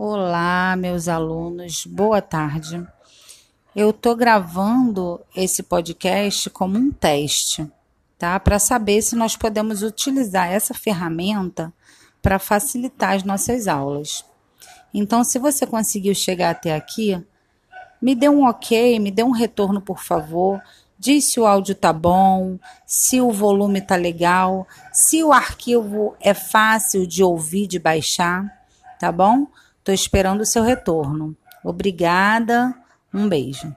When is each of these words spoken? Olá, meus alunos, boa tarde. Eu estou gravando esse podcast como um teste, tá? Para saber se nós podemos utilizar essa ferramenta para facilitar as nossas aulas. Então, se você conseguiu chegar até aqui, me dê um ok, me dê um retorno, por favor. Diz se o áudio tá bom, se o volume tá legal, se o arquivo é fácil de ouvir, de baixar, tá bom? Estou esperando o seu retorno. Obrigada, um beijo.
Olá, 0.00 0.76
meus 0.76 1.08
alunos, 1.08 1.84
boa 1.84 2.22
tarde. 2.22 2.86
Eu 3.74 3.90
estou 3.90 4.14
gravando 4.14 5.20
esse 5.34 5.60
podcast 5.60 6.48
como 6.50 6.78
um 6.78 6.92
teste, 6.92 7.68
tá? 8.16 8.38
Para 8.38 8.60
saber 8.60 9.02
se 9.02 9.16
nós 9.16 9.34
podemos 9.34 9.82
utilizar 9.82 10.52
essa 10.52 10.72
ferramenta 10.72 11.72
para 12.22 12.38
facilitar 12.38 13.14
as 13.16 13.24
nossas 13.24 13.66
aulas. 13.66 14.24
Então, 14.94 15.24
se 15.24 15.36
você 15.36 15.66
conseguiu 15.66 16.14
chegar 16.14 16.50
até 16.50 16.76
aqui, 16.76 17.20
me 18.00 18.14
dê 18.14 18.28
um 18.28 18.44
ok, 18.44 19.00
me 19.00 19.10
dê 19.10 19.24
um 19.24 19.32
retorno, 19.32 19.80
por 19.80 20.00
favor. 20.00 20.62
Diz 20.96 21.24
se 21.24 21.40
o 21.40 21.44
áudio 21.44 21.74
tá 21.74 21.92
bom, 21.92 22.56
se 22.86 23.20
o 23.20 23.32
volume 23.32 23.80
tá 23.80 23.96
legal, 23.96 24.64
se 24.92 25.24
o 25.24 25.32
arquivo 25.32 26.14
é 26.20 26.34
fácil 26.34 27.04
de 27.04 27.24
ouvir, 27.24 27.66
de 27.66 27.80
baixar, 27.80 28.46
tá 29.00 29.10
bom? 29.10 29.48
Estou 29.88 29.94
esperando 29.94 30.42
o 30.42 30.44
seu 30.44 30.62
retorno. 30.62 31.34
Obrigada, 31.64 32.74
um 33.12 33.26
beijo. 33.26 33.74